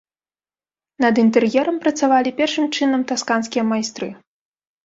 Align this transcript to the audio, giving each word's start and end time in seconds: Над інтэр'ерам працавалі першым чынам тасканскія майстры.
Над 1.03 1.13
інтэр'ерам 1.25 1.77
працавалі 1.83 2.33
першым 2.39 2.65
чынам 2.79 3.01
тасканскія 3.13 3.63
майстры. 3.75 4.07